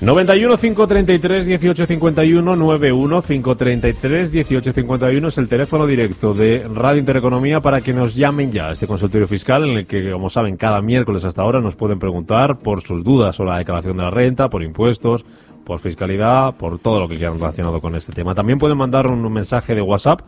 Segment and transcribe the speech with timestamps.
[0.00, 7.92] 91 533 1851 91 533 1851 es el teléfono directo de Radio Intereconomía para que
[7.92, 11.42] nos llamen ya a este consultorio fiscal en el que, como saben, cada miércoles hasta
[11.42, 15.22] ahora nos pueden preguntar por sus dudas sobre la declaración de la renta, por impuestos,
[15.66, 18.34] por fiscalidad, por todo lo que quieran relacionado con este tema.
[18.34, 20.20] También pueden mandar un mensaje de WhatsApp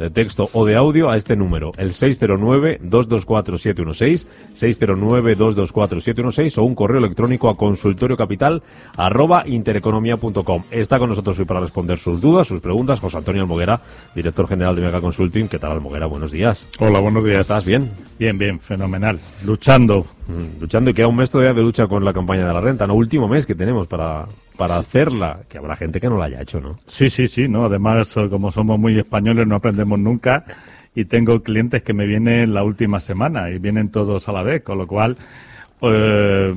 [0.00, 7.50] de texto o de audio a este número, el 609-224-716, 609-224-716 o un correo electrónico
[7.50, 8.62] a consultoriocapital
[8.96, 10.64] arroba intereconomía.com.
[10.70, 13.78] Está con nosotros hoy para responder sus dudas, sus preguntas, José Antonio Almoguera,
[14.14, 15.48] director general de Mega Consulting.
[15.48, 16.06] ¿Qué tal, Almoguera?
[16.06, 16.66] Buenos días.
[16.78, 17.40] Hola, buenos días.
[17.40, 17.90] ¿Estás bien?
[18.18, 19.20] Bien, bien, fenomenal.
[19.44, 20.06] Luchando.
[20.30, 22.86] Mm, luchando y queda un mes todavía de lucha con la campaña de la renta,
[22.86, 22.94] ¿no?
[22.94, 24.26] Último mes que tenemos para,
[24.56, 26.78] para hacerla, que habrá gente que no la haya hecho, ¿no?
[26.86, 27.64] Sí, sí, sí, ¿no?
[27.64, 30.44] Además, eh, como somos muy españoles, no aprendemos nunca
[30.94, 34.62] y tengo clientes que me vienen la última semana y vienen todos a la vez,
[34.62, 35.16] con lo cual
[35.82, 36.54] eh,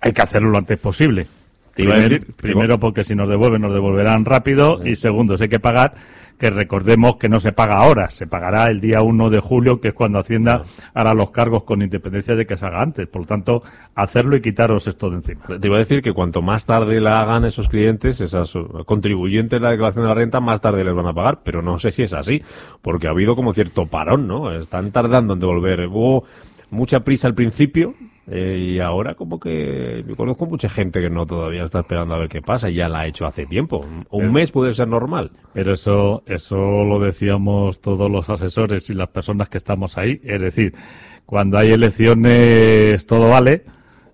[0.00, 1.26] hay que hacerlo lo antes posible.
[1.74, 5.94] Primer- primero porque si nos devuelven, nos devolverán rápido y segundo, si hay que pagar,
[6.38, 9.88] que recordemos que no se paga ahora, se pagará el día 1 de julio, que
[9.88, 10.62] es cuando Hacienda
[10.94, 13.06] hará los cargos con independencia de que se haga antes.
[13.06, 13.62] Por lo tanto,
[13.94, 15.44] hacerlo y quitaros esto de encima.
[15.60, 19.60] Te iba a decir que cuanto más tarde la hagan esos clientes, esos eh, contribuyentes
[19.60, 21.40] de la declaración de la renta, más tarde les van a pagar.
[21.42, 22.42] Pero no sé si es así,
[22.82, 24.52] porque ha habido como cierto parón, ¿no?
[24.52, 25.86] Están tardando en devolver.
[25.86, 26.24] Hubo
[26.70, 27.94] mucha prisa al principio
[28.28, 32.18] eh, y ahora como que yo conozco mucha gente que no todavía está esperando a
[32.18, 33.78] ver qué pasa y ya la ha hecho hace tiempo.
[33.78, 35.30] Un- Un Pero- mes puede ser normal.
[35.54, 40.20] Pero eso, eso lo decíamos todos los asesores y las personas que estamos ahí.
[40.24, 40.74] Es decir,
[41.24, 43.62] cuando hay elecciones todo vale.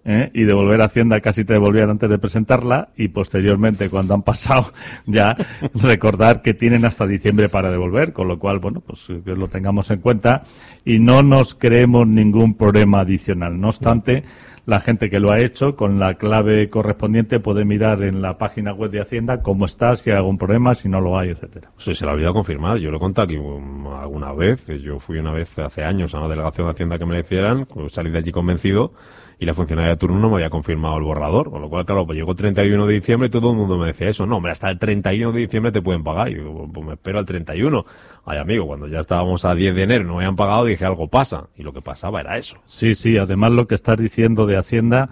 [0.05, 0.31] ¿Eh?
[0.35, 4.73] Y devolver a Hacienda casi te devolvían antes de presentarla y posteriormente cuando han pasado
[5.07, 5.37] ya
[5.75, 10.01] recordar que tienen hasta diciembre para devolver, con lo cual, bueno, pues lo tengamos en
[10.01, 10.43] cuenta
[10.85, 13.61] y no nos creemos ningún problema adicional.
[13.61, 14.25] No obstante,
[14.65, 18.73] la gente que lo ha hecho con la clave correspondiente puede mirar en la página
[18.73, 21.71] web de Hacienda cómo está, si hay algún problema, si no lo hay, etcétera.
[21.79, 22.79] Eso se lo ha olvidado confirmar.
[22.79, 24.65] Yo lo he contado aquí alguna vez.
[24.81, 27.67] Yo fui una vez hace años a una delegación de Hacienda que me la hicieran,
[27.67, 28.93] pues salí de allí convencido
[29.43, 31.51] y la funcionaria de turno no me había confirmado el borrador.
[31.51, 34.09] Con lo cual, claro, pues llegó 31 de diciembre y todo el mundo me decía
[34.09, 34.25] eso.
[34.25, 36.29] No, hombre, hasta el 31 de diciembre te pueden pagar.
[36.31, 37.85] Y yo, pues me espero al 31.
[38.25, 41.09] Ay, amigo, cuando ya estábamos a 10 de enero no me habían pagado, dije algo
[41.09, 41.49] pasa.
[41.57, 42.55] Y lo que pasaba era eso.
[42.63, 45.11] Sí, sí, además lo que estás diciendo de Hacienda,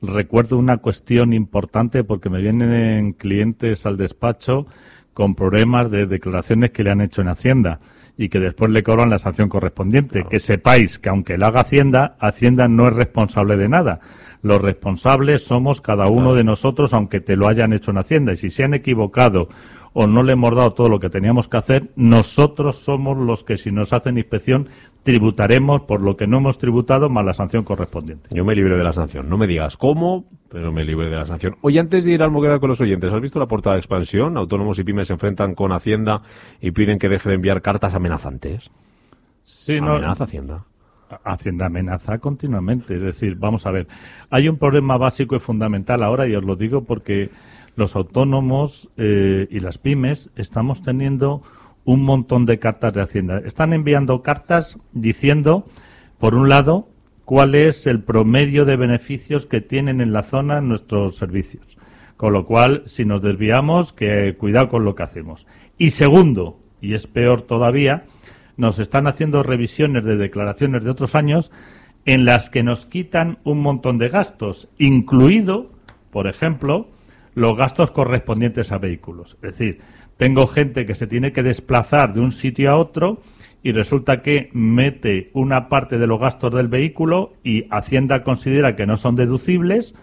[0.00, 4.68] recuerdo una cuestión importante porque me vienen clientes al despacho
[5.14, 7.80] con problemas de declaraciones que le han hecho en Hacienda
[8.16, 10.24] y que después le cobran la sanción correspondiente.
[10.28, 14.00] Que sepáis que aunque lo haga Hacienda, Hacienda no es responsable de nada.
[14.42, 18.32] Los responsables somos cada uno de nosotros, aunque te lo hayan hecho en Hacienda.
[18.32, 19.48] Y si se han equivocado
[19.94, 23.56] o no le hemos dado todo lo que teníamos que hacer, nosotros somos los que
[23.56, 24.68] si nos hacen inspección
[25.04, 28.28] tributaremos por lo que no hemos tributado más la sanción correspondiente.
[28.32, 29.28] Yo me libre de la sanción.
[29.28, 31.56] No me digas cómo, pero me libre de la sanción.
[31.62, 34.36] Oye, antes de ir al Moguera con los oyentes, ¿has visto la portada de expansión?
[34.36, 36.22] Autónomos y pymes se enfrentan con Hacienda
[36.60, 38.70] y piden que deje de enviar cartas amenazantes.
[39.42, 40.64] Sí, no- Amenaza Hacienda.
[41.22, 42.94] Hacienda amenaza continuamente.
[42.96, 43.86] Es decir, vamos a ver,
[44.30, 47.30] hay un problema básico y fundamental ahora, y os lo digo porque
[47.76, 51.42] los autónomos eh, y las pymes estamos teniendo
[51.84, 53.40] un montón de cartas de Hacienda.
[53.44, 55.66] Están enviando cartas diciendo,
[56.18, 56.88] por un lado,
[57.24, 61.78] cuál es el promedio de beneficios que tienen en la zona nuestros servicios.
[62.16, 65.46] Con lo cual, si nos desviamos, que cuidado con lo que hacemos.
[65.78, 68.04] Y segundo, y es peor todavía,
[68.56, 71.50] nos están haciendo revisiones de declaraciones de otros años
[72.04, 75.70] en las que nos quitan un montón de gastos, incluido,
[76.10, 76.88] por ejemplo,
[77.34, 79.36] los gastos correspondientes a vehículos.
[79.42, 79.80] Es decir,
[80.16, 83.20] tengo gente que se tiene que desplazar de un sitio a otro
[83.62, 88.86] y resulta que mete una parte de los gastos del vehículo y Hacienda considera que
[88.86, 89.94] no son deducibles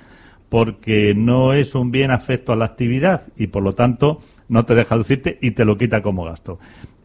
[0.50, 4.20] porque no es un bien afecto a la actividad y por lo tanto
[4.50, 6.60] no te deja deducirte y te lo quita como gasto.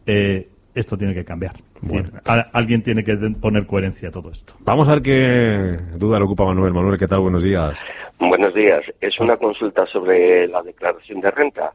[0.05, 0.49] Eh,
[0.79, 1.53] esto tiene que cambiar.
[2.25, 4.53] A- alguien tiene que poner coherencia a todo esto.
[4.59, 6.73] Vamos a ver qué duda le ocupa Manuel.
[6.73, 7.19] Manuel, ¿qué tal?
[7.21, 7.79] Buenos días.
[8.19, 8.83] Buenos días.
[9.01, 11.73] Es una consulta sobre la declaración de renta.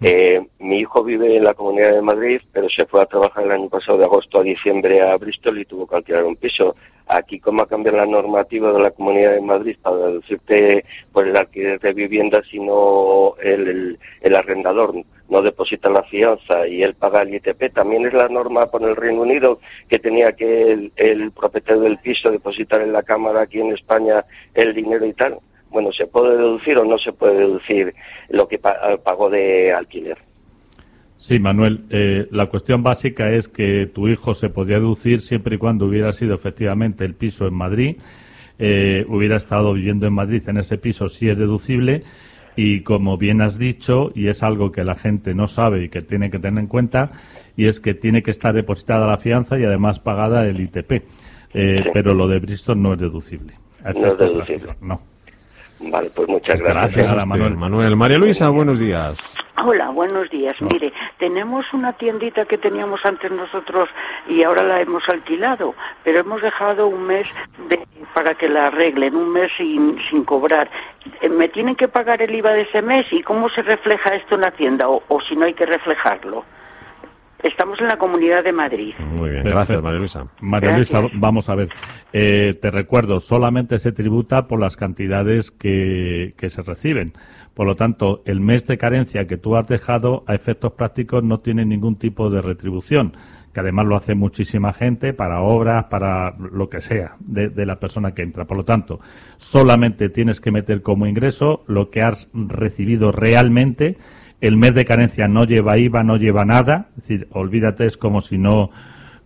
[0.00, 3.50] Eh, mi hijo vive en la Comunidad de Madrid, pero se fue a trabajar el
[3.50, 6.76] año pasado de agosto a diciembre a Bristol y tuvo que alquilar un piso.
[7.08, 11.36] Aquí, ¿cómo ha cambiado la normativa de la Comunidad de Madrid para deducirte por el
[11.36, 14.94] alquiler de vivienda si no el, el, arrendador
[15.28, 17.72] no deposita la fianza y él paga el ITP?
[17.72, 19.58] También es la norma por el Reino Unido
[19.88, 24.24] que tenía que el propietario del piso depositar en la Cámara aquí en España
[24.54, 25.38] el dinero y tal.
[25.70, 27.94] Bueno, ¿se puede deducir o no se puede deducir
[28.30, 30.16] lo que pa- pagó de alquiler?
[31.18, 35.58] Sí, Manuel, eh, la cuestión básica es que tu hijo se podía deducir siempre y
[35.58, 37.96] cuando hubiera sido efectivamente el piso en Madrid,
[38.58, 42.02] eh, hubiera estado viviendo en Madrid en ese piso, sí es deducible,
[42.60, 46.00] Y como bien has dicho, y es algo que la gente no sabe y que
[46.00, 47.12] tiene que tener en cuenta,
[47.56, 51.04] y es que tiene que estar depositada la fianza y además pagada el ITP.
[51.54, 53.52] Eh, pero lo de Bristol no es deducible.
[53.94, 54.74] No es deducible.
[54.80, 55.00] No.
[55.80, 57.08] Vale, pues muchas gracias.
[57.08, 57.56] Gracias, Manuel.
[57.56, 57.96] Manuel.
[57.96, 59.18] María Luisa, buenos días.
[59.64, 60.60] Hola, buenos días.
[60.62, 63.88] Mire, tenemos una tiendita que teníamos antes nosotros
[64.28, 67.26] y ahora la hemos alquilado, pero hemos dejado un mes
[67.68, 67.80] de,
[68.14, 70.70] para que la arreglen, un mes sin, sin cobrar.
[71.20, 74.36] Eh, ¿Me tienen que pagar el IVA de ese mes y cómo se refleja esto
[74.36, 76.44] en la tienda o, o si no hay que reflejarlo?
[77.42, 78.94] Estamos en la Comunidad de Madrid.
[78.98, 80.26] Muy bien, gracias, María Luisa.
[80.40, 81.02] María Gracias.
[81.02, 81.68] Luisa, vamos a ver.
[82.12, 87.12] Eh, te recuerdo, solamente se tributa por las cantidades que, que se reciben.
[87.54, 91.38] Por lo tanto, el mes de carencia que tú has dejado a efectos prácticos no
[91.38, 93.16] tiene ningún tipo de retribución,
[93.54, 97.78] que además lo hace muchísima gente para obras, para lo que sea de, de la
[97.78, 98.46] persona que entra.
[98.46, 98.98] Por lo tanto,
[99.36, 103.96] solamente tienes que meter como ingreso lo que has recibido realmente.
[104.40, 106.88] El mes de carencia no lleva IVA, no lleva nada.
[106.96, 108.70] Es decir, olvídate, es como si no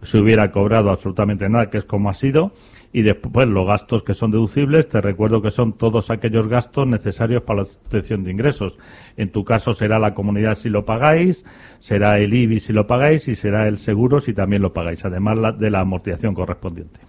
[0.03, 2.53] se hubiera cobrado absolutamente nada, que es como ha sido.
[2.95, 7.43] Y después los gastos que son deducibles, te recuerdo que son todos aquellos gastos necesarios
[7.43, 8.79] para la obtención de ingresos.
[9.17, 11.43] En tu caso será la comunidad si lo pagáis,
[11.79, 15.59] será el IBI si lo pagáis y será el seguro si también lo pagáis, además
[15.59, 17.01] de la amortización correspondiente.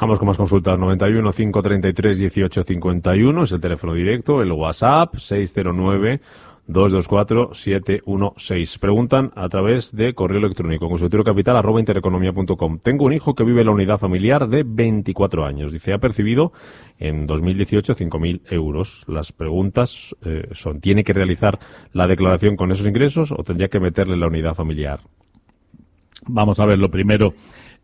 [0.00, 0.78] Vamos con más consultas.
[0.78, 4.40] 91 533 18 51 es el teléfono directo.
[4.40, 6.20] El WhatsApp 609
[6.66, 8.78] 224 716.
[8.78, 10.88] Preguntan a través de correo electrónico
[11.78, 12.78] intereconomía.com.
[12.78, 15.72] Tengo un hijo que vive en la unidad familiar de 24 años.
[15.72, 16.52] Dice, ha percibido
[16.98, 19.04] en 2018 5.000 euros.
[19.06, 21.58] Las preguntas eh, son, ¿tiene que realizar
[21.92, 25.00] la declaración con esos ingresos o tendría que meterle en la unidad familiar?
[26.26, 27.34] Vamos a ver, lo primero,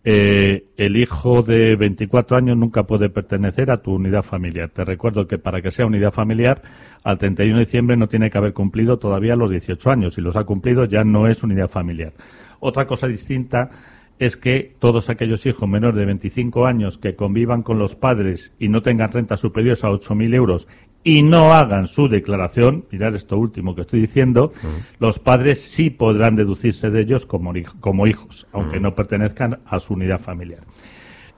[0.02, 4.70] eh, el hijo de 24 años nunca puede pertenecer a tu unidad familiar.
[4.70, 6.62] Te recuerdo que para que sea unidad familiar,
[7.05, 10.14] al 31 de diciembre no tiene que haber cumplido todavía los 18 años.
[10.14, 12.14] Si los ha cumplido, ya no es unidad familiar.
[12.61, 13.70] Otra cosa distinta
[14.19, 18.69] es que todos aquellos hijos menores de 25 años que convivan con los padres y
[18.69, 20.69] no tengan rentas superiores a 8.000 euros
[21.02, 24.52] y no hagan su declaración, mirad esto último que estoy diciendo,
[24.99, 29.81] los padres sí podrán deducirse de ellos como, hij- como hijos, aunque no pertenezcan a
[29.81, 30.61] su unidad familiar.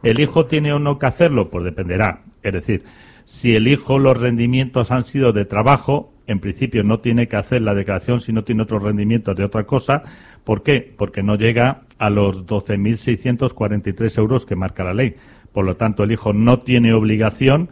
[0.03, 1.49] ¿El hijo tiene o no que hacerlo?
[1.49, 2.23] Pues dependerá.
[2.43, 2.83] Es decir,
[3.25, 7.63] si el hijo los rendimientos han sido de trabajo, en principio no tiene que hacer
[7.63, 10.03] la declaración si no tiene otros rendimientos de otra cosa.
[10.43, 10.93] ¿Por qué?
[10.99, 15.15] Porque no llega a los 12.643 euros que marca la ley.
[15.53, 17.71] Por lo tanto, el hijo no tiene obligación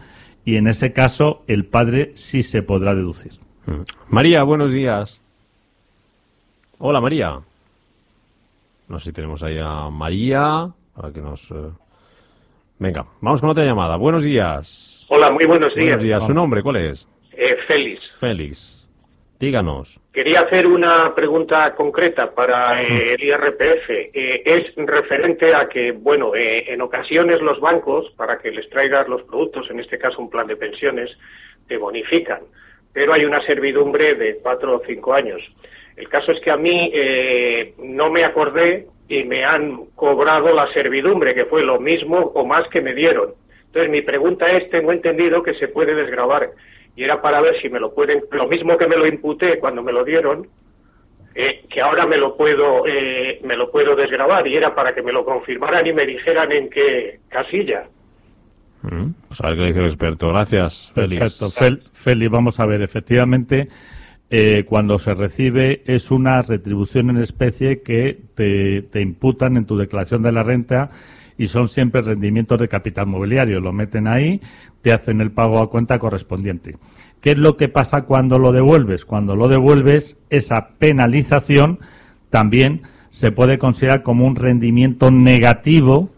[0.50, 3.32] y en ese caso el padre sí se podrá deducir.
[3.66, 3.82] Mm.
[4.08, 5.20] María, buenos días.
[6.78, 7.38] Hola, María.
[8.88, 11.48] No sé si tenemos ahí a María para que nos...
[11.52, 11.70] eh,
[12.80, 13.96] Venga, vamos con otra llamada.
[13.96, 15.06] Buenos días.
[15.08, 15.86] Hola, muy buenos días.
[15.86, 16.26] Buenos días.
[16.26, 17.06] ¿Su nombre cuál es?
[17.32, 18.00] Eh, Félix.
[18.18, 18.79] Félix.
[19.40, 19.98] Díganos.
[20.12, 23.88] Quería hacer una pregunta concreta para eh, el IRPF.
[23.88, 29.08] Eh, es referente a que, bueno, eh, en ocasiones los bancos, para que les traigas
[29.08, 31.10] los productos, en este caso un plan de pensiones,
[31.66, 32.40] te bonifican.
[32.92, 35.40] Pero hay una servidumbre de cuatro o cinco años.
[35.96, 40.70] El caso es que a mí eh, no me acordé y me han cobrado la
[40.74, 43.30] servidumbre, que fue lo mismo o más que me dieron.
[43.68, 46.50] Entonces mi pregunta es, tengo entendido que se puede desgravar
[46.96, 49.82] y era para ver si me lo pueden, lo mismo que me lo imputé cuando
[49.82, 50.46] me lo dieron,
[51.34, 55.02] eh, que ahora me lo puedo, eh, me lo puedo desgravar y era para que
[55.02, 57.84] me lo confirmaran y me dijeran en qué casilla.
[58.82, 60.28] Mm, Pues a ver qué dice el experto.
[60.28, 61.20] Gracias, Félix.
[61.20, 61.50] Perfecto.
[61.50, 63.68] Fel- Félix, vamos a ver, efectivamente,
[64.30, 69.76] eh, cuando se recibe es una retribución en especie que te, te imputan en tu
[69.76, 70.90] declaración de la renta
[71.40, 73.60] y son siempre rendimientos de capital mobiliario.
[73.60, 74.42] Lo meten ahí,
[74.82, 76.76] te hacen el pago a cuenta correspondiente.
[77.22, 79.06] ¿Qué es lo que pasa cuando lo devuelves?
[79.06, 81.78] Cuando lo devuelves, esa penalización
[82.28, 86.10] también se puede considerar como un rendimiento negativo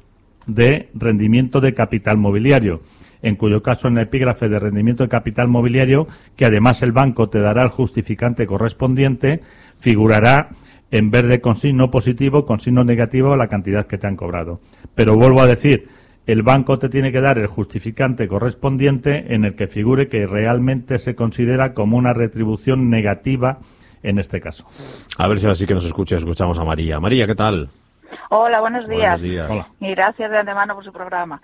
[0.49, 2.81] de rendimiento de capital mobiliario,
[3.23, 7.29] en cuyo caso en el epígrafe de rendimiento de capital mobiliario, que además el banco
[7.29, 9.41] te dará el justificante correspondiente,
[9.79, 10.49] figurará
[10.93, 14.61] en vez de con signo positivo, con signo negativo la cantidad que te han cobrado.
[14.95, 15.89] Pero vuelvo a decir,
[16.27, 20.99] el banco te tiene que dar el justificante correspondiente en el que figure que realmente
[20.99, 23.59] se considera como una retribución negativa
[24.03, 24.67] en este caso.
[25.17, 26.17] A ver si ahora sí que nos escucha.
[26.17, 27.01] Escuchamos a María.
[27.01, 27.71] María, ¿qué tal?
[28.29, 29.19] Hola, buenos días.
[29.19, 29.51] Buenos días.
[29.51, 29.69] Hola.
[29.81, 31.41] Y gracias de antemano por su programa.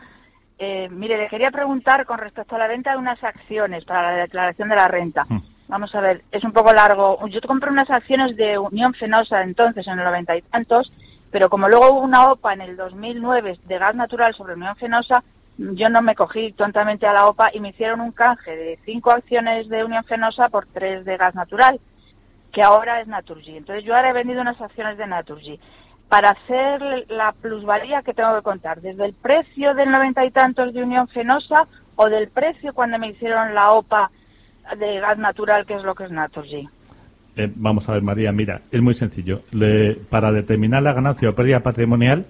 [0.59, 4.23] Eh, mire, le quería preguntar con respecto a la venta de unas acciones para la
[4.23, 5.25] declaración de la renta.
[5.26, 5.38] Mm.
[5.68, 7.26] Vamos a ver, es un poco largo.
[7.28, 10.90] Yo compré unas acciones de Unión Fenosa entonces, en el noventa y tantos,
[11.30, 15.22] pero como luego hubo una OPA en el 2009 de gas natural sobre Unión Fenosa,
[15.58, 19.10] yo no me cogí tontamente a la OPA y me hicieron un canje de cinco
[19.10, 21.78] acciones de Unión Fenosa por tres de gas natural,
[22.50, 23.58] que ahora es Naturgy.
[23.58, 25.60] Entonces yo ahora he vendido unas acciones de Naturgy.
[26.08, 30.72] Para hacer la plusvalía que tengo que contar, desde el precio del noventa y tantos
[30.72, 34.10] de Unión Fenosa o del precio cuando me hicieron la OPA
[34.78, 36.68] de gas natural, que es lo que es Naturgy.
[37.37, 39.42] Eh, vamos a ver, María, mira, es muy sencillo.
[39.52, 42.26] Le- para determinar la ganancia o pérdida patrimonial,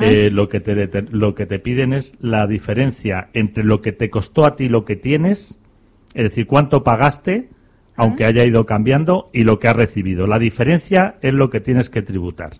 [0.00, 4.10] eh, lo, que te lo que te piden es la diferencia entre lo que te
[4.10, 5.58] costó a ti lo que tienes,
[6.14, 7.48] es decir, cuánto pagaste,
[7.96, 10.26] aunque haya ido cambiando, y lo que has recibido.
[10.28, 12.52] La diferencia es lo que tienes que tributar.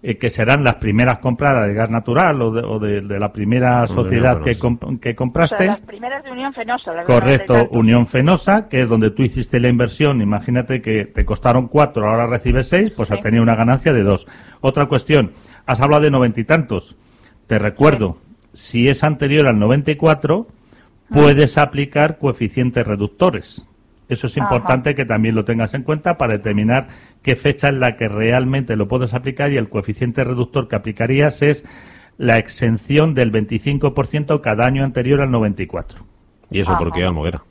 [0.00, 3.32] Eh, que serán las primeras compradas de gas natural o de, o de- de la
[3.32, 4.60] primera sociedad que, Fenosa.
[4.86, 5.56] comp- que O compraste.
[5.58, 6.92] sea, las primeras de Unión Fenosa.
[6.92, 7.78] de Correcto, 90 y tantos.
[7.80, 12.28] Unión Fenosa, que es donde tú hiciste la inversión, imagínate que te costaron cuatro, ahora
[12.28, 13.14] recibes seis, pues Sí.
[13.14, 14.24] has tenido una ganancia de dos.
[14.60, 15.32] Otra cuestión,
[15.66, 16.94] has hablado de noventa y tantos.
[17.48, 18.18] Te recuerdo,
[18.52, 20.46] si es anterior al 94,
[21.10, 23.66] puedes aplicar coeficientes reductores.
[24.08, 24.44] Eso es Ajá.
[24.44, 26.88] importante que también lo tengas en cuenta para determinar
[27.22, 31.42] qué fecha en la que realmente lo puedes aplicar y el coeficiente reductor que aplicarías
[31.42, 31.64] es
[32.16, 36.04] la exención del 25% cada año anterior al 94.
[36.50, 37.42] ¿Y eso por qué, Almoguera?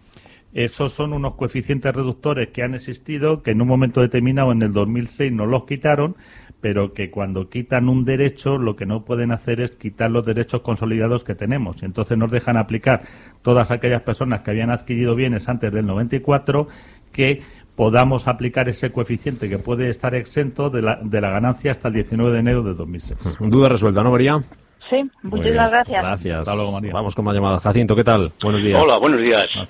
[0.54, 4.74] Esos son unos coeficientes reductores que han existido, que en un momento determinado, en el
[4.74, 6.16] 2006, no los quitaron,
[6.62, 10.62] pero que cuando quitan un derecho, lo que no pueden hacer es quitar los derechos
[10.62, 11.82] consolidados que tenemos.
[11.84, 13.02] Y entonces nos dejan aplicar
[13.42, 16.68] todas aquellas personas que habían adquirido bienes antes del 94,
[17.12, 17.42] que
[17.76, 21.94] podamos aplicar ese coeficiente que puede estar exento de la, de la ganancia hasta el
[21.94, 23.38] 19 de enero de 2006.
[23.42, 24.44] Duda resuelta, ¿no, María?
[24.90, 26.02] Sí, muchísimas gracias.
[26.02, 26.40] Gracias.
[26.40, 26.94] Hasta luego, María.
[26.94, 27.62] Vamos con más llamadas.
[27.62, 28.32] Jacinto, ¿qué tal?
[28.42, 28.82] Buenos días.
[28.82, 29.48] Hola, buenos días.
[29.56, 29.68] Ah.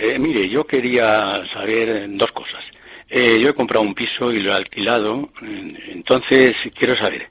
[0.00, 2.64] Eh, mire, yo quería saber dos cosas.
[3.08, 7.28] Eh, yo he comprado un piso y lo he alquilado, eh, entonces quiero saber,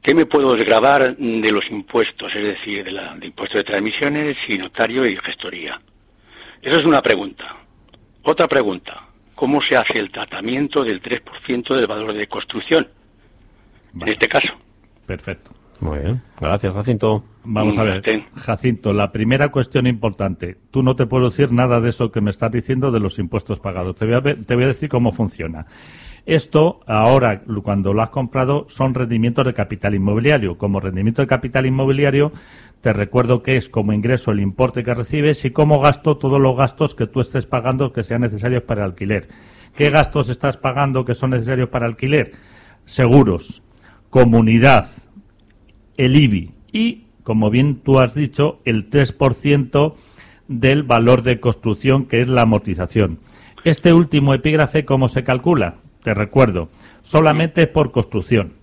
[0.00, 4.36] ¿qué me puedo desgravar de los impuestos, es decir, de, la, de impuestos de transmisiones
[4.46, 5.80] y notario y gestoría?
[6.62, 7.56] Esa es una pregunta.
[8.22, 12.86] Otra pregunta, ¿cómo se hace el tratamiento del 3% del valor de construcción?
[14.00, 14.54] En este caso.
[15.04, 15.50] Perfecto.
[15.80, 16.22] Muy bien.
[16.40, 17.24] Gracias, Jacinto.
[17.44, 18.24] Vamos a ver, Martín.
[18.34, 20.56] Jacinto, la primera cuestión importante.
[20.70, 23.60] Tú no te puedo decir nada de eso que me estás diciendo de los impuestos
[23.60, 23.94] pagados.
[23.96, 25.66] Te voy a, ver- te voy a decir cómo funciona.
[26.26, 30.58] Esto, ahora, cuando lo has comprado, son rendimientos de capital inmobiliario.
[30.58, 32.32] Como rendimiento de capital inmobiliario,
[32.82, 36.56] te recuerdo que es como ingreso el importe que recibes y como gasto todos los
[36.56, 39.28] gastos que tú estés pagando que sean necesarios para el alquiler.
[39.76, 42.32] ¿Qué gastos estás pagando que son necesarios para alquiler?
[42.84, 43.62] Seguros,
[44.10, 44.90] comunidad,
[45.98, 49.94] el IBI y, como bien tú has dicho, el 3%
[50.48, 53.18] del valor de construcción, que es la amortización.
[53.64, 55.76] Este último epígrafe, ¿cómo se calcula?
[56.02, 56.70] Te recuerdo,
[57.02, 58.54] solamente por construcción.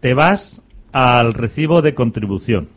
[0.00, 2.68] Te vas al recibo de contribución.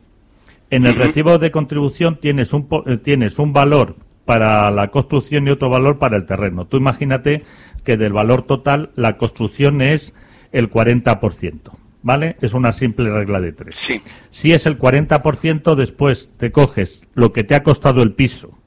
[0.69, 5.51] En el recibo de contribución tienes un, eh, tienes un valor para la construcción y
[5.51, 6.65] otro valor para el terreno.
[6.65, 7.43] Tú imagínate
[7.83, 10.13] que del valor total la construcción es
[10.51, 11.82] el 40%.
[12.03, 12.35] ¿Vale?
[12.41, 13.77] Es una simple regla de tres.
[13.87, 14.01] Sí.
[14.29, 18.59] Si es el 40%, después te coges lo que te ha costado el piso,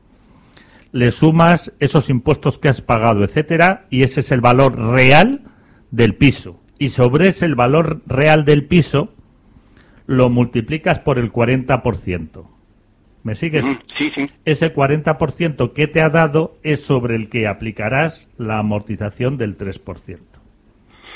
[0.92, 5.42] le sumas esos impuestos que has pagado, etcétera, y ese es el valor real
[5.90, 6.62] del piso.
[6.78, 9.12] Y sobre ese el valor real del piso
[10.06, 12.48] lo multiplicas por el 40%.
[13.22, 13.64] ¿Me sigues?
[13.98, 14.30] Sí, sí.
[14.44, 20.18] Ese 40% que te ha dado es sobre el que aplicarás la amortización del 3%.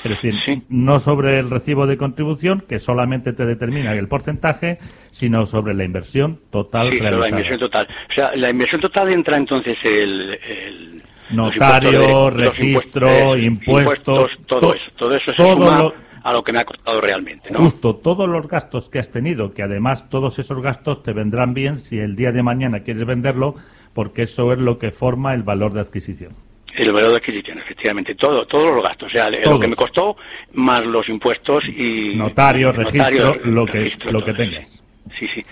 [0.05, 0.63] Es decir, Sí.
[0.71, 4.79] no sobre el recibo de contribución, que solamente te determina el porcentaje,
[5.11, 7.29] sino sobre la inversión total Sí, pero la realizada.
[7.31, 7.89] inversión total.
[8.11, 11.03] O sea, la inversión total entra entonces el...
[11.33, 14.85] Notario, de- registro, impuestos, impuestos, todo to- eso.
[14.97, 17.61] Todo eso se todo suma lo- a lo que me ha costado realmente, ¿no?
[17.61, 21.79] Justo todos los gastos que has tenido, que además todos esos gastos te vendrán bien
[21.79, 23.55] si el día de mañana quieres venderlo,
[23.95, 26.33] porque eso es lo que forma el valor de adquisición.
[26.75, 28.15] El valor de adquisición, efectivamente.
[28.15, 29.09] Todo, todos los gastos.
[29.09, 29.61] O sea, lo Todos.
[29.61, 30.17] que me costó
[30.55, 32.15] más los impuestos y...
[32.17, 34.85] Notario, registro, notario, lo que, registro, lo que tengas.
[35.19, 35.43] Sí, sí.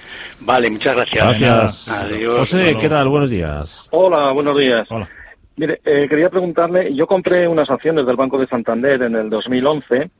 [0.40, 1.26] Vale, muchas gracias.
[1.26, 1.88] Gracias.
[1.88, 2.38] Adiós.
[2.38, 3.08] José, ¿qué tal?
[3.08, 3.88] Buenos días.
[3.90, 4.86] Hola, buenos días.
[4.90, 5.08] Hola.
[5.56, 10.10] Mire, eh, quería preguntarle, yo compré unas acciones del Banco de Santander en el 2011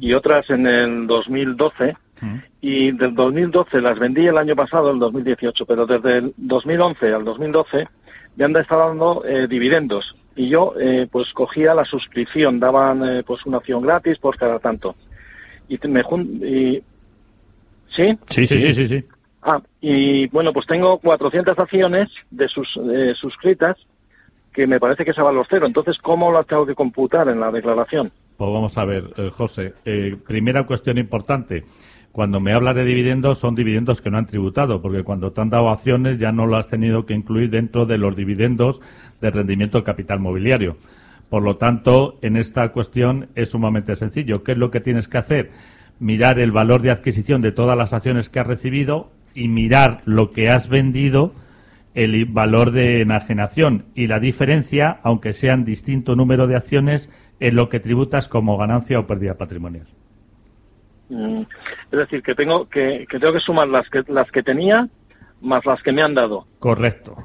[0.00, 2.36] y otras en el 2012 Mm.
[2.60, 7.24] y del 2012 las vendí el año pasado, el 2018, pero desde el 2011 al
[7.24, 7.88] 2012
[8.36, 13.22] me han estado dando eh, dividendos y yo eh, pues cogía la suscripción, daban eh,
[13.24, 14.96] pues una acción gratis por cada tanto.
[15.68, 16.82] Y me jun- y
[17.94, 18.18] ¿Sí?
[18.28, 19.04] Sí, sí, sí, sí, sí.
[19.42, 23.76] Ah, y bueno, pues tengo 400 acciones de sus eh, suscritas
[24.52, 25.66] que me parece que es a valor cero.
[25.66, 28.10] Entonces, ¿cómo las tengo que computar en la declaración?
[28.36, 29.74] Pues vamos a ver, eh, José.
[29.84, 31.64] eh, primera cuestión importante.
[32.14, 35.50] Cuando me habla de dividendos, son dividendos que no han tributado, porque cuando te han
[35.50, 38.80] dado acciones ya no lo has tenido que incluir dentro de los dividendos
[39.20, 40.76] de rendimiento capital mobiliario.
[41.28, 44.44] Por lo tanto, en esta cuestión es sumamente sencillo.
[44.44, 45.50] ¿Qué es lo que tienes que hacer?
[45.98, 50.30] Mirar el valor de adquisición de todas las acciones que has recibido y mirar lo
[50.30, 51.34] que has vendido,
[51.94, 57.68] el valor de enajenación y la diferencia, aunque sean distinto número de acciones, en lo
[57.68, 59.88] que tributas como ganancia o pérdida patrimonial.
[61.08, 61.42] Mm,
[61.92, 64.88] Es decir, que tengo que, que tengo que sumar las que las que tenía
[65.40, 66.46] más las que me han dado.
[66.58, 67.16] Correcto.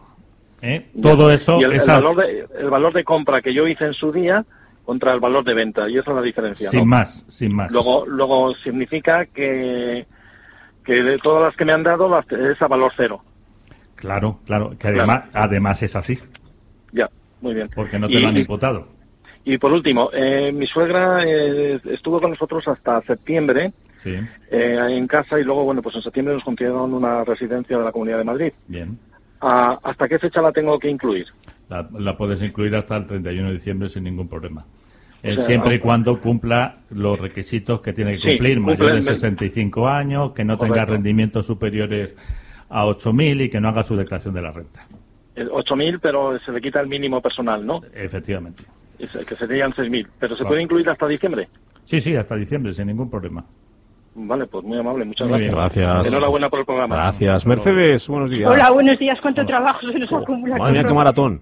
[0.61, 0.89] ¿Eh?
[1.01, 4.11] Todo eso, y el, valor de, el valor de compra que yo hice en su
[4.11, 4.43] día
[4.83, 6.69] contra el valor de venta y esa es la diferencia.
[6.69, 6.85] sin ¿no?
[6.85, 7.71] más, sin más.
[7.71, 10.05] Luego luego significa que
[10.83, 13.21] que de todas las que me han dado las, es a valor cero.
[13.95, 16.17] Claro, claro, que además, además es así,
[16.91, 17.09] Ya,
[17.41, 17.69] muy bien.
[17.75, 18.87] porque no te Y- lo han imputado.
[19.45, 24.13] Y por último, eh, mi suegra eh, estuvo con nosotros hasta septiembre Sí,
[24.51, 27.91] eh, en casa y luego, bueno, pues en septiembre nos consiguieron una residencia de la
[27.91, 28.53] Comunidad de Madrid.
[28.67, 28.99] bien.
[29.41, 31.25] Ah, ¿Hasta qué fecha la tengo que incluir?
[31.69, 34.65] La, la puedes incluir hasta el 31 de diciembre sin ningún problema.
[35.23, 38.77] Eh, O sea, siempre y cuando cumpla los requisitos que tiene que Sí, cumplir, cumple
[38.77, 39.19] mayor de el mes.
[39.19, 42.15] 65 años, que no tenga rendimientos superiores
[42.69, 44.85] a 8.000 y que no haga su declaración de la renta.
[45.35, 47.81] Eh, 8.000, pero se le quita el mínimo personal, ¿no?
[47.93, 48.63] Efectivamente.
[48.99, 50.07] Que serían 6.000.
[50.19, 50.49] ¿Pero se Claro.
[50.49, 51.47] puede incluir hasta diciembre?
[51.85, 53.45] Sí, sí, hasta diciembre, sin ningún problema.
[54.21, 55.85] Vale, pues muy amable, muchas Muy bien, gracias.
[55.87, 56.07] gracias.
[56.13, 56.95] Enhorabuena por el programa.
[56.95, 57.45] Gracias.
[57.45, 58.51] Mercedes, buenos días.
[58.51, 59.17] Hola, buenos días.
[59.21, 60.57] ¿Cuánto trabajo se nos acumula?
[60.57, 61.41] Madre mía, qué maratón.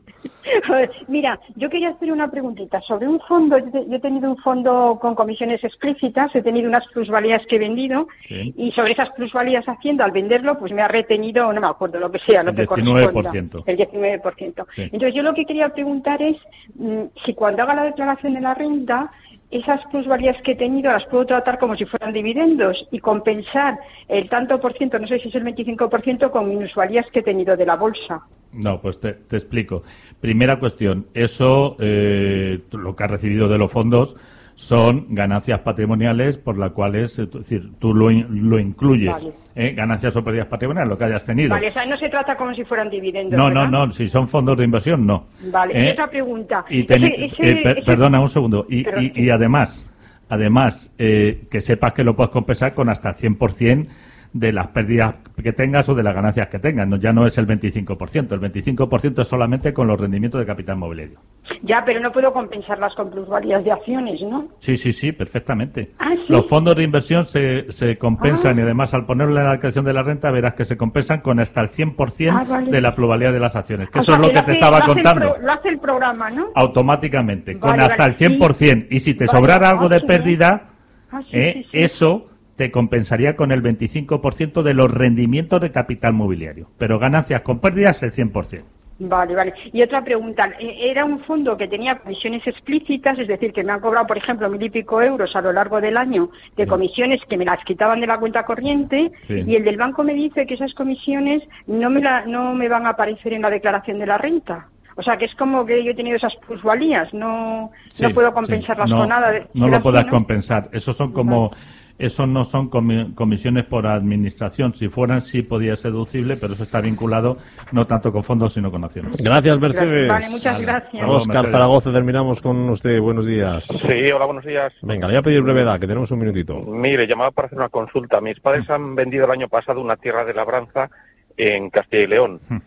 [1.08, 3.58] Mira, yo quería hacer una preguntita sobre un fondo.
[3.58, 8.08] Yo he tenido un fondo con comisiones explícitas, he tenido unas plusvalías que he vendido
[8.26, 8.54] Sí.
[8.56, 12.12] y sobre esas plusvalías haciendo al venderlo, pues me ha retenido, no me acuerdo lo
[12.12, 13.12] que sea, lo El que 19%.
[13.14, 13.32] corresponda.
[13.66, 14.66] El 19%.
[14.70, 14.84] Sí.
[14.84, 16.36] Entonces yo lo que quería preguntar es
[16.76, 19.10] mm, si cuando haga la declaración de la renta
[19.50, 24.30] esas plusvalías que he tenido las puedo tratar como si fueran dividendos y compensar el
[24.30, 27.66] tanto por ciento, no sé si es el 25%, con minusvalías que he tenido de
[27.66, 28.22] la bolsa.
[28.52, 29.84] No, pues te, explico.
[30.20, 34.16] Primera cuestión, eso, eh, lo que has recibido de los fondos
[34.58, 39.32] son ganancias patrimoniales por las cuales, eh, es decir, tú lo, in- lo incluyes, Vale.
[39.56, 39.74] ¿eh?
[39.76, 41.50] ganancias o pérdidas patrimoniales, lo que hayas tenido.
[41.52, 43.38] Vale, o sea, no se trata como si fueran dividendos.
[43.38, 43.86] no, no, ¿verdad?
[43.86, 45.28] no, si son fondos de inversión, no.
[45.52, 45.90] Vale, ¿Eh?
[45.90, 46.66] y otra pregunta.
[46.72, 48.66] Y teni- Ese- ese- eh, per- ese- Perdona un segundo.
[48.68, 49.88] Y, y- y además,
[50.28, 53.88] además eh, que sepas que lo puedes compensar con hasta el 100%
[54.34, 56.88] de las pérdidas que tengas o de las ganancias que tengas.
[56.88, 58.32] No, ya no es el 25%.
[58.34, 61.20] El 25% es solamente con los rendimientos de capital mobiliario.
[61.64, 64.50] Ya, pero no puedo compensarlas con plusvalías de acciones, ¿no?
[64.60, 65.92] Sí, sí, sí, perfectamente.
[65.98, 66.22] Ah, ¿sí?
[66.28, 68.60] Los fondos de inversión se, se compensan Ah.
[68.60, 71.62] y además al ponerle la declaración de la renta verás que se compensan con hasta
[71.62, 72.70] el 100% Ah, vale.
[72.72, 73.90] de la pluralidad de las acciones.
[73.90, 75.34] Que O eso sea, es lo que lo te hace- estaba lo contando.
[75.34, 76.48] pro- lo hace el programa, ¿no?
[76.54, 78.88] automáticamente, con hasta vale, el 100%.
[78.92, 80.70] Y si te sobrara algo de sí, pérdida,
[81.10, 81.70] sí, eh, sí, sí.
[81.84, 82.27] eso
[82.58, 86.68] te compensaría con el 25% de los rendimientos de capital mobiliario.
[86.78, 88.64] Pero ganancias con pérdidas el 100%.
[89.00, 89.54] Vale, vale.
[89.74, 90.50] Y otra pregunta.
[90.60, 94.18] eh, Era un fondo que tenía comisiones explícitas, es decir, que me han cobrado, por
[94.18, 96.70] ejemplo, mil y pico euros a lo largo del año de Sí.
[96.70, 99.36] comisiones que me las quitaban de la cuenta corriente Sí.
[99.46, 102.88] y el del banco me dice que esas comisiones no me, la- no me van
[102.88, 104.66] a aparecer en la declaración de la renta.
[104.96, 108.30] O sea, que es como que yo he tenido esas plusvalías, no, Sí, no puedo
[108.30, 108.34] sí.
[108.34, 109.30] compensarlas No, con nada.
[109.30, 110.70] de- No ¿será lo puedas compensar.
[110.74, 111.52] Esos son como,
[112.00, 114.74] esos no son comi- comisiones por administración.
[114.76, 117.38] Si fueran, sí podía ser deducible, pero eso está vinculado
[117.72, 119.18] no tanto con fondos, sino con acciones.
[119.18, 120.08] Gracias, Mercedes.
[120.08, 121.04] Vale, muchas gracias.
[121.08, 121.52] Oscar Mercedes.
[121.52, 123.00] Zaragoza, terminamos con usted.
[123.00, 123.66] Buenos días.
[123.66, 124.74] Sí, hola, buenos días.
[124.82, 126.60] Venga, le voy a pedir brevedad, que tenemos un minutito.
[126.62, 128.22] Mire, llamaba para hacer una consulta.
[128.22, 130.90] Mis padres han vendido el año pasado una tierra de labranza
[131.36, 132.40] en Castilla y León.
[132.50, 132.58] Hmm.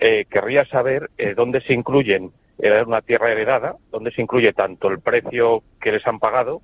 [0.00, 4.88] Eh, querría saber eh, dónde se incluyen, era una tierra heredada, dónde se incluye tanto
[4.88, 6.62] el precio que les han pagado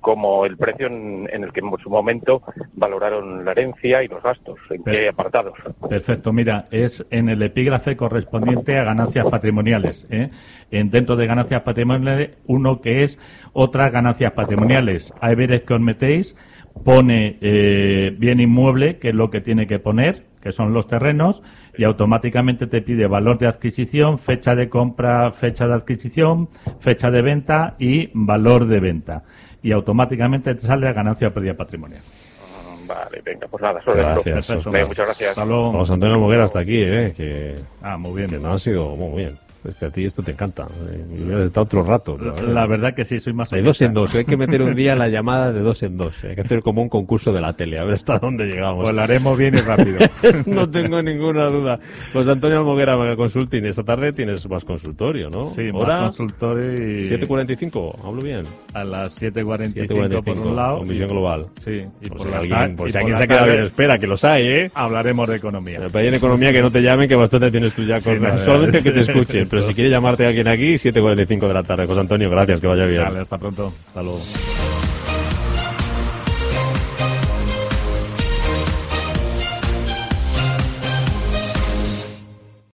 [0.00, 2.42] como el precio en, en el que en su momento
[2.74, 5.54] valoraron la herencia y los gastos, en qué apartados.
[5.88, 10.06] Perfecto, mira, es en el epígrafe correspondiente a ganancias patrimoniales.
[10.10, 10.30] ¿eh?
[10.70, 13.18] En, dentro de ganancias patrimoniales, uno que es
[13.52, 15.12] otras ganancias patrimoniales.
[15.20, 16.36] Hay veces que os metéis,
[16.84, 21.42] pone eh, bien inmueble, que es lo que tiene que poner, que son los terrenos,
[21.78, 26.48] y automáticamente te pide valor de adquisición, fecha de compra, fecha de adquisición,
[26.80, 29.22] fecha de venta y valor de venta.
[29.62, 32.02] Y automáticamente te sale la ganancia o pérdida patrimonial.
[32.02, 33.94] Mm, Vale, venga, pues nada, esto.
[33.94, 34.72] Gracias, Oscar.
[34.72, 35.30] Venga, muchas gracias.
[35.30, 35.80] Hasta luego.
[35.80, 37.14] Antonio Moguera hasta aquí, ¿eh?
[37.16, 38.28] Que, Ah, muy bien.
[38.28, 39.38] que no ha sido muy bien.
[39.64, 40.66] Es que a ti esto te encanta.
[40.90, 42.16] eh, Y hubieras estado otro rato.
[42.18, 44.12] pero, eh, La verdad que sí, soy más De dos en dos.
[44.14, 46.22] Hay que meter un día la llamada de dos en dos.
[46.24, 47.78] Hay que hacer como un concurso de la tele.
[47.78, 48.82] A ver hasta dónde llegamos.
[48.82, 49.98] Pues lo haremos bien y rápido.
[50.46, 51.78] no tengo ninguna duda.
[52.12, 53.64] Pues Antonio Almoguera, Mega Consulting.
[53.66, 55.44] Esta tarde tienes más consultorio, ¿no?
[55.46, 57.08] Sí, Ahora, más consultorio y...
[57.08, 58.04] 7.45.
[58.04, 58.42] ¿Hablo bien?
[58.74, 60.84] A las 7.45 7.45 por un lado.
[60.84, 61.46] y- global.
[61.60, 63.62] Sí, y Por por, si la alguien, por y si alguien se ha quedado bien.
[63.64, 64.70] Espera, que los hay, ¿eh?
[64.74, 65.78] Hablaremos de economía.
[65.86, 68.20] Pero hay en economía que no te llamen, que bastante tienes tú ya con Sí,
[68.20, 69.51] no, solamente que te escuchen.
[69.52, 71.86] Pero si quiere llamarte alguien aquí, 7.45 de la tarde.
[71.86, 73.04] José Antonio, gracias, que vaya bien.
[73.04, 73.70] Vale, hasta pronto.
[73.86, 74.22] Hasta luego.